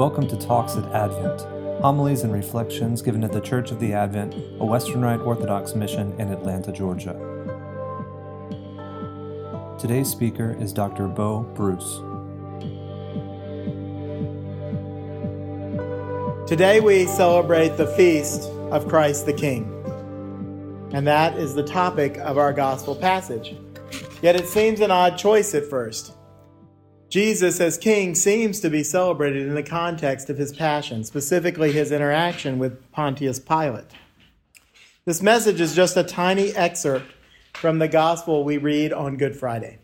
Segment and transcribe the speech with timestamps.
[0.00, 1.42] Welcome to Talks at Advent,
[1.82, 6.18] homilies and reflections given at the Church of the Advent, a Western Rite Orthodox mission
[6.18, 7.12] in Atlanta, Georgia.
[9.78, 11.06] Today's speaker is Dr.
[11.06, 11.98] Bo Bruce.
[16.48, 19.66] Today we celebrate the feast of Christ the King.
[20.94, 23.54] And that is the topic of our gospel passage.
[24.22, 26.14] Yet it seems an odd choice at first.
[27.10, 31.90] Jesus as king seems to be celebrated in the context of his passion, specifically his
[31.90, 33.90] interaction with Pontius Pilate.
[35.04, 37.12] This message is just a tiny excerpt
[37.54, 39.80] from the gospel we read on Good Friday.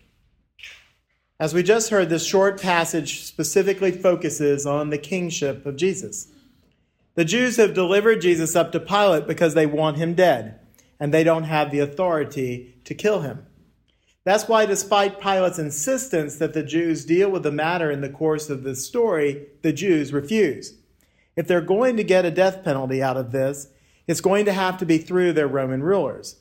[1.40, 6.28] As we just heard, this short passage specifically focuses on the kingship of Jesus.
[7.16, 10.60] The Jews have delivered Jesus up to Pilate because they want him dead,
[11.00, 13.46] and they don't have the authority to kill him.
[14.26, 18.50] That's why, despite Pilate's insistence that the Jews deal with the matter in the course
[18.50, 20.74] of this story, the Jews refuse.
[21.36, 23.68] If they're going to get a death penalty out of this,
[24.08, 26.40] it's going to have to be through their Roman rulers.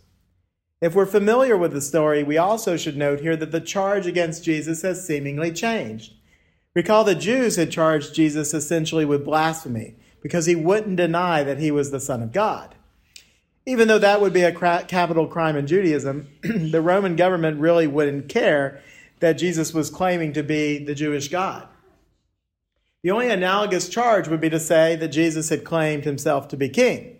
[0.81, 4.44] If we're familiar with the story, we also should note here that the charge against
[4.44, 6.14] Jesus has seemingly changed.
[6.73, 11.70] Recall the Jews had charged Jesus essentially with blasphemy because he wouldn't deny that he
[11.70, 12.73] was the Son of God.
[13.66, 18.30] Even though that would be a capital crime in Judaism, the Roman government really wouldn't
[18.30, 18.81] care
[19.19, 21.67] that Jesus was claiming to be the Jewish God.
[23.02, 26.69] The only analogous charge would be to say that Jesus had claimed himself to be
[26.69, 27.17] king.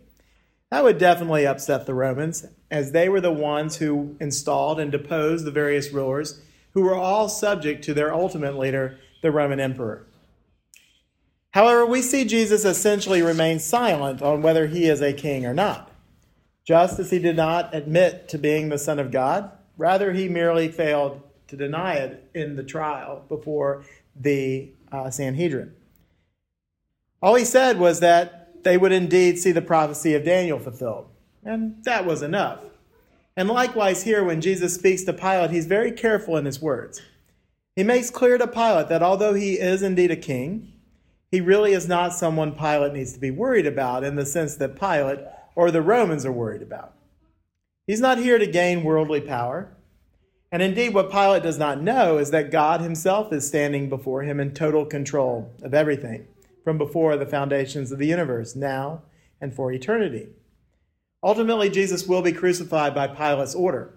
[0.72, 5.46] That would definitely upset the Romans, as they were the ones who installed and deposed
[5.46, 6.42] the various rulers
[6.74, 10.06] who were all subject to their ultimate leader, the Roman emperor.
[11.52, 15.90] However, we see Jesus essentially remain silent on whether he is a king or not.
[16.66, 20.68] Just as he did not admit to being the Son of God, rather, he merely
[20.68, 25.74] failed to deny it in the trial before the uh, Sanhedrin.
[27.22, 31.08] All he said was that they would indeed see the prophecy of Daniel fulfilled,
[31.44, 32.62] and that was enough.
[33.38, 37.02] And likewise, here, when Jesus speaks to Pilate, he's very careful in his words.
[37.76, 40.72] He makes clear to Pilate that although he is indeed a king,
[41.30, 44.80] he really is not someone Pilate needs to be worried about in the sense that
[44.80, 45.20] Pilate
[45.56, 46.94] or the Romans are worried about.
[47.88, 49.72] He's not here to gain worldly power.
[50.52, 54.40] And indeed, what Pilate does not know is that God himself is standing before him
[54.40, 56.28] in total control of everything
[56.64, 59.04] from before the foundations of the universe, now
[59.40, 60.30] and for eternity.
[61.24, 63.94] Ultimately, Jesus will be crucified by Pilate's order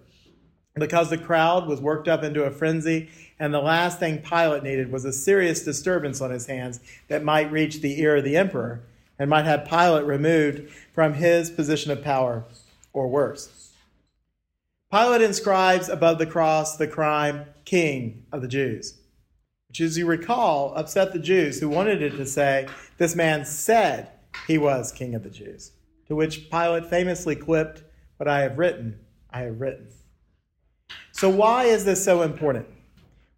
[0.75, 3.09] because the crowd was worked up into a frenzy,
[3.39, 7.51] and the last thing Pilate needed was a serious disturbance on his hands that might
[7.51, 8.83] reach the ear of the emperor
[9.19, 12.45] and might have Pilate removed from his position of power,
[12.93, 13.73] or worse.
[14.91, 18.99] Pilate inscribes above the cross the crime, King of the Jews,
[19.69, 24.11] which, as you recall, upset the Jews who wanted it to say, This man said
[24.47, 25.73] he was King of the Jews.
[26.07, 27.83] To which Pilate famously quipped,
[28.17, 28.99] What I have written,
[29.31, 29.89] I have written.
[31.13, 32.67] So, why is this so important?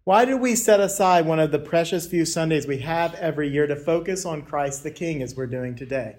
[0.03, 3.67] Why do we set aside one of the precious few Sundays we have every year
[3.67, 6.15] to focus on Christ the King as we're doing today?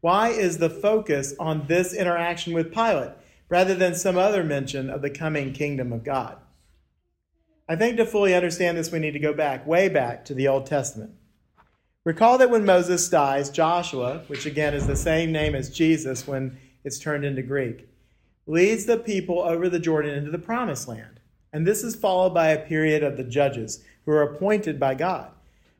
[0.00, 3.12] Why is the focus on this interaction with Pilate
[3.50, 6.38] rather than some other mention of the coming kingdom of God?
[7.68, 10.48] I think to fully understand this, we need to go back, way back to the
[10.48, 11.12] Old Testament.
[12.04, 16.56] Recall that when Moses dies, Joshua, which again is the same name as Jesus when
[16.82, 17.90] it's turned into Greek,
[18.46, 21.17] leads the people over the Jordan into the promised land.
[21.52, 25.30] And this is followed by a period of the judges who are appointed by God.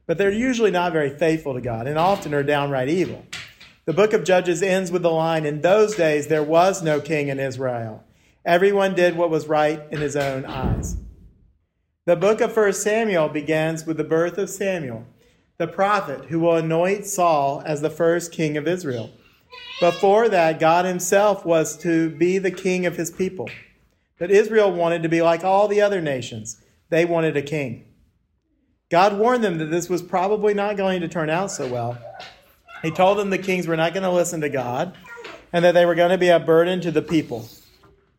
[0.06, 3.26] But they're usually not very faithful to God and often are downright evil.
[3.84, 7.28] The book of Judges ends with the line In those days there was no king
[7.28, 8.04] in Israel.
[8.44, 10.96] Everyone did what was right in his own eyes.
[12.06, 15.04] The book of 1 Samuel begins with the birth of Samuel,
[15.59, 19.10] the prophet who will anoint Saul as the first king of Israel.
[19.80, 23.50] Before that, God himself was to be the king of his people.
[24.18, 26.60] But Israel wanted to be like all the other nations.
[26.91, 27.84] They wanted a king.
[28.91, 31.98] God warned them that this was probably not going to turn out so well.
[32.82, 34.97] He told them the kings were not going to listen to God
[35.53, 37.48] and that they were going to be a burden to the people.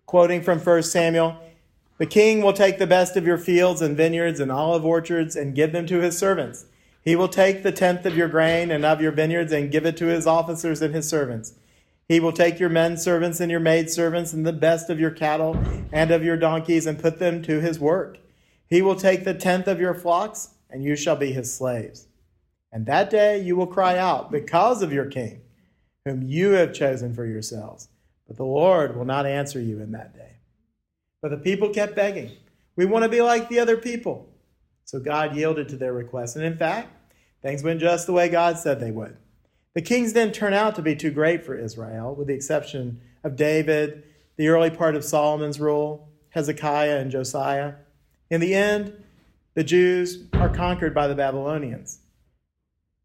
[0.06, 1.38] Quoting from 1 Samuel,
[1.98, 5.56] the king will take the best of your fields and vineyards and olive orchards and
[5.56, 6.66] give them to his servants.
[7.02, 9.98] He will take the tenth of your grain and of your vineyards and give it
[9.98, 11.54] to his officers and his servants.
[12.10, 15.12] He will take your men servants and your maid servants and the best of your
[15.12, 15.58] cattle
[15.94, 18.18] and of your donkeys and put them to his work.
[18.68, 22.08] He will take the tenth of your flocks, and you shall be his slaves.
[22.72, 25.40] And that day you will cry out because of your king,
[26.04, 27.88] whom you have chosen for yourselves.
[28.28, 30.34] But the Lord will not answer you in that day.
[31.22, 32.32] But the people kept begging,
[32.76, 34.28] We want to be like the other people.
[34.84, 36.36] So God yielded to their request.
[36.36, 36.90] And in fact,
[37.42, 39.16] Things went just the way God said they would.
[39.76, 43.36] The kings didn't turn out to be too great for Israel, with the exception of
[43.36, 44.04] David,
[44.36, 47.76] the early part of Solomon's rule, Hezekiah, and Josiah.
[48.30, 48.94] In the end,
[49.54, 52.00] the Jews are conquered by the Babylonians.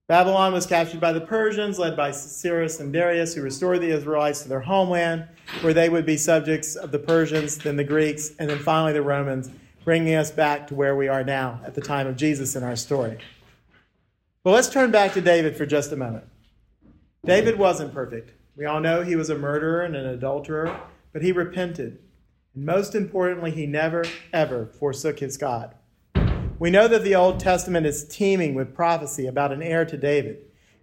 [0.07, 4.43] Babylon was captured by the Persians, led by Cyrus and Darius, who restored the Israelites
[4.43, 5.27] to their homeland,
[5.63, 9.03] where they would be subjects of the Persians, then the Greeks, and then finally the
[9.03, 9.51] Romans,
[9.85, 12.77] bringing us back to where we are now at the time of Jesus in our
[12.77, 13.19] story.
[14.45, 16.25] Well, let's turn back to David for just a moment.
[17.25, 18.33] David wasn't perfect.
[18.55, 20.79] We all know he was a murderer and an adulterer,
[21.13, 21.99] but he repented.
[22.55, 25.75] And most importantly, he never, ever forsook his God.
[26.59, 30.39] We know that the Old Testament is teeming with prophecy about an heir to David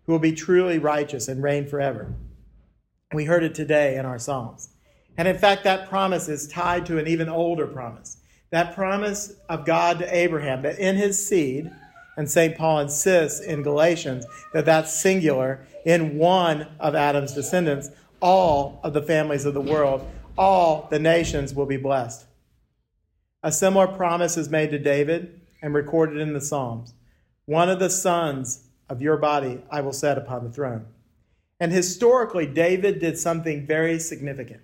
[0.05, 2.11] who will be truly righteous and reign forever.
[3.13, 4.69] We heard it today in our Psalms.
[5.17, 8.17] And in fact, that promise is tied to an even older promise.
[8.49, 11.71] That promise of God to Abraham that in his seed,
[12.21, 12.55] and St.
[12.55, 17.89] Paul insists in Galatians that that's singular, in one of Adam's descendants,
[18.21, 20.07] all of the families of the world,
[20.37, 22.27] all the nations will be blessed.
[23.41, 26.93] A similar promise is made to David and recorded in the Psalms.
[27.45, 30.85] One of the sons of your body I will set upon the throne.
[31.59, 34.61] And historically, David did something very significant.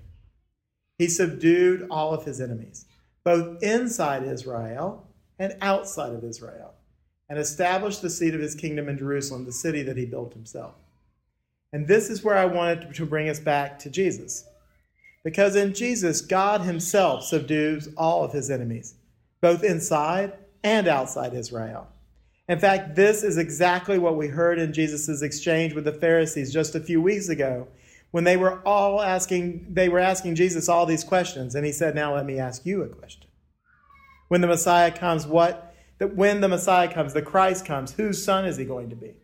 [1.00, 2.86] He subdued all of his enemies,
[3.24, 5.07] both inside Israel
[5.39, 6.75] and outside of Israel,
[7.29, 10.75] and established the seat of his kingdom in Jerusalem, the city that he built himself.
[11.74, 14.45] And this is where I wanted to bring us back to Jesus.
[15.24, 18.95] Because in Jesus, God himself subdues all of his enemies,
[19.41, 20.33] both inside
[20.63, 21.88] and outside Israel.
[22.47, 26.75] In fact, this is exactly what we heard in Jesus' exchange with the Pharisees just
[26.75, 27.68] a few weeks ago
[28.12, 31.94] when they were all asking they were asking Jesus all these questions and he said,
[31.94, 33.27] "Now let me ask you a question.
[34.29, 35.66] When the Messiah comes, what
[35.99, 39.15] that when the Messiah comes, the Christ comes, whose son is he going to be?"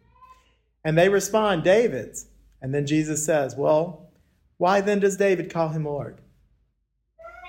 [0.83, 2.27] And they respond, "David's."
[2.61, 4.11] And then Jesus says, "Well,
[4.57, 6.21] why then does David call him Lord?"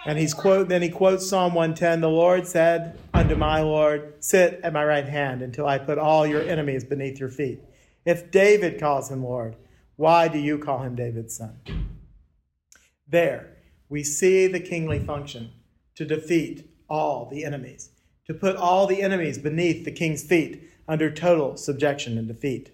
[0.06, 4.61] And he's quote then he quotes Psalm 110, "The Lord said unto my Lord, sit
[4.62, 7.62] at my right hand until I put all your enemies beneath your feet."
[8.05, 9.56] If David calls him Lord,
[9.97, 11.59] why do you call him David's son?
[13.09, 13.56] There,
[13.88, 15.53] we see the kingly function
[15.94, 17.91] to defeat all the enemies,
[18.26, 22.71] to put all the enemies beneath the king's feet under total subjection and defeat.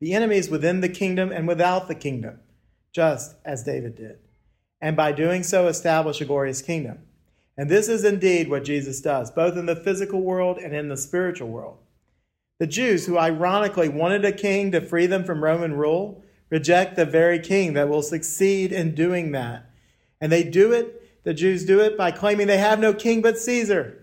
[0.00, 2.40] The enemies within the kingdom and without the kingdom,
[2.92, 4.18] just as David did
[4.80, 6.98] and by doing so establish a glorious kingdom.
[7.56, 10.96] And this is indeed what Jesus does, both in the physical world and in the
[10.96, 11.76] spiritual world.
[12.58, 17.04] The Jews, who ironically wanted a king to free them from Roman rule, reject the
[17.04, 19.70] very king that will succeed in doing that.
[20.20, 23.38] And they do it, the Jews do it by claiming they have no king but
[23.38, 23.99] Caesar.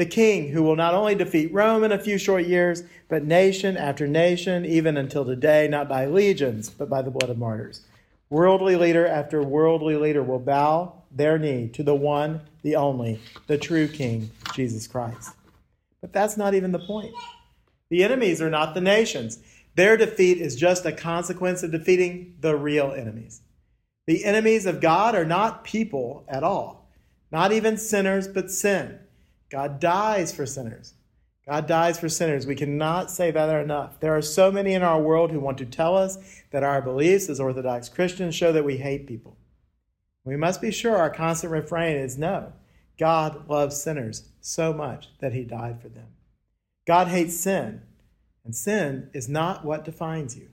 [0.00, 3.76] The king who will not only defeat Rome in a few short years, but nation
[3.76, 7.82] after nation, even until today, not by legions, but by the blood of martyrs.
[8.30, 13.58] Worldly leader after worldly leader will bow their knee to the one, the only, the
[13.58, 15.34] true King, Jesus Christ.
[16.00, 17.12] But that's not even the point.
[17.90, 19.38] The enemies are not the nations.
[19.74, 23.42] Their defeat is just a consequence of defeating the real enemies.
[24.06, 26.88] The enemies of God are not people at all,
[27.30, 28.98] not even sinners, but sin.
[29.50, 30.94] God dies for sinners.
[31.46, 32.46] God dies for sinners.
[32.46, 33.98] We cannot say that enough.
[33.98, 36.18] There are so many in our world who want to tell us
[36.52, 39.36] that our beliefs as Orthodox Christians show that we hate people.
[40.24, 42.52] We must be sure our constant refrain is no.
[42.98, 46.08] God loves sinners so much that he died for them.
[46.86, 47.82] God hates sin,
[48.44, 50.50] and sin is not what defines you.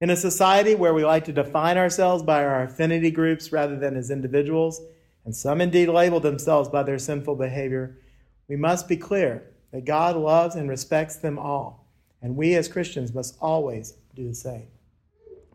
[0.00, 3.96] In a society where we like to define ourselves by our affinity groups rather than
[3.96, 4.80] as individuals,
[5.24, 7.98] and some indeed label themselves by their sinful behavior,
[8.48, 11.86] we must be clear that God loves and respects them all,
[12.22, 14.68] and we as Christians must always do the same.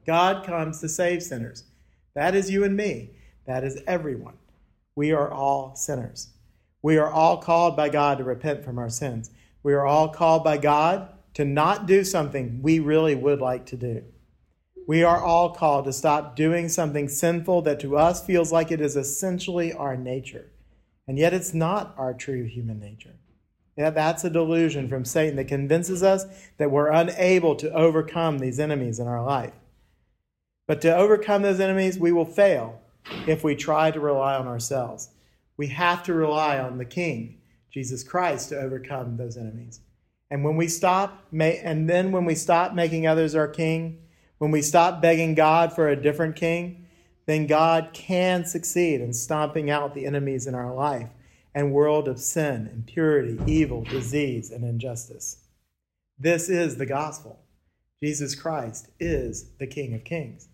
[0.05, 1.63] God comes to save sinners.
[2.13, 3.12] That is you and me.
[3.45, 4.38] That is everyone.
[4.95, 6.29] We are all sinners.
[6.81, 9.31] We are all called by God to repent from our sins.
[9.63, 13.77] We are all called by God to not do something we really would like to
[13.77, 14.03] do.
[14.88, 18.81] We are all called to stop doing something sinful that to us feels like it
[18.81, 20.51] is essentially our nature.
[21.08, 23.15] And yet it's not our true human nature.
[23.77, 26.25] Yeah, that's a delusion from Satan that convinces us
[26.58, 29.53] that we're unable to overcome these enemies in our life.
[30.67, 32.81] But to overcome those enemies, we will fail
[33.27, 35.10] if we try to rely on ourselves.
[35.58, 37.39] We have to rely on the King,
[37.72, 39.81] Jesus Christ, to overcome those enemies.
[40.29, 44.00] And when we stop, and then when we stop making others our king,
[44.38, 46.80] when we stop begging God for a different king,
[47.31, 51.09] then God can succeed in stomping out the enemies in our life
[51.55, 55.38] and world of sin, impurity, evil, disease, and injustice.
[56.19, 57.39] This is the gospel.
[58.03, 60.50] Jesus Christ is the King of Kings.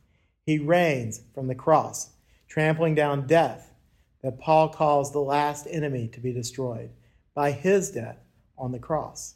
[0.45, 2.09] He reigns from the cross,
[2.47, 3.73] trampling down death
[4.21, 6.89] that Paul calls the last enemy to be destroyed
[7.33, 8.17] by his death
[8.57, 9.35] on the cross.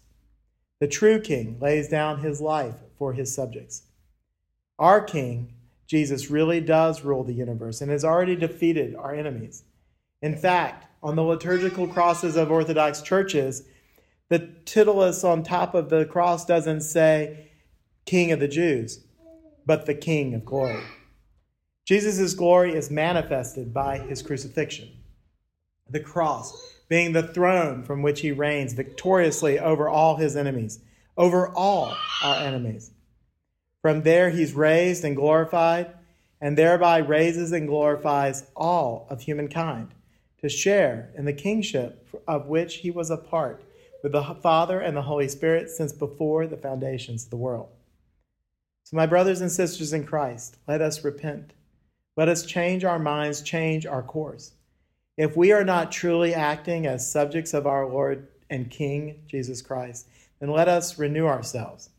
[0.79, 3.83] The true king lays down his life for his subjects.
[4.79, 5.53] Our king,
[5.91, 9.65] Jesus, really does rule the universe and has already defeated our enemies.
[10.21, 13.63] In fact, on the liturgical crosses of Orthodox churches,
[14.29, 17.51] the titulus on top of the cross doesn't say
[18.05, 19.03] King of the Jews,
[19.65, 20.81] but the King of glory.
[21.83, 24.88] Jesus' glory is manifested by his crucifixion.
[25.89, 30.79] The cross being the throne from which he reigns victoriously over all his enemies,
[31.17, 32.91] over all our enemies.
[33.81, 35.95] From there, he's raised and glorified,
[36.39, 39.93] and thereby raises and glorifies all of humankind
[40.41, 43.63] to share in the kingship of which he was a part
[44.03, 47.69] with the Father and the Holy Spirit since before the foundations of the world.
[48.83, 51.53] So, my brothers and sisters in Christ, let us repent.
[52.17, 54.53] Let us change our minds, change our course.
[55.17, 60.07] If we are not truly acting as subjects of our Lord and King, Jesus Christ,
[60.39, 61.89] then let us renew ourselves.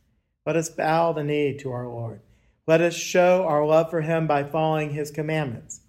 [0.45, 2.21] Let us bow the knee to our Lord.
[2.67, 5.81] Let us show our love for him by following his commandments.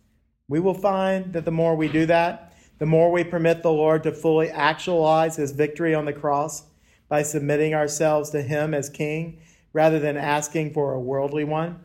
[0.48, 4.04] We will find that the more we do that, the more we permit the Lord
[4.04, 6.64] to fully actualize his victory on the cross
[7.10, 9.42] by submitting ourselves to him as king
[9.74, 11.80] rather than asking for a worldly one,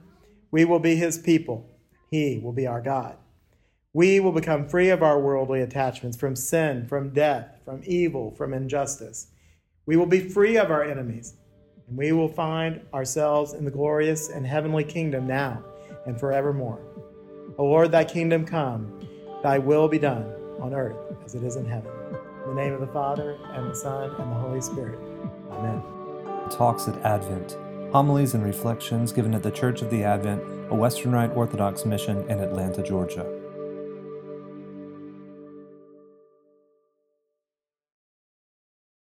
[0.51, 1.69] we will be his people
[2.11, 3.17] he will be our God.
[3.93, 8.55] We will become free of our worldly attachments from sin, from death, from evil, from
[8.55, 9.29] injustice.
[9.87, 11.35] We will be free of our enemies,
[11.89, 15.63] and we will find ourselves in the glorious and heavenly kingdom now
[16.07, 16.81] and forevermore.
[17.59, 19.01] O Lord, thy kingdom come,
[19.43, 21.91] thy will be done on earth as it is in heaven.
[22.45, 24.99] In the name of the Father, and the Son, and the Holy Spirit.
[25.51, 25.83] Amen.
[26.51, 27.57] Talks at Advent
[27.93, 32.19] homilies and reflections given at the Church of the Advent, a Western Rite Orthodox mission
[32.29, 33.38] in Atlanta, Georgia.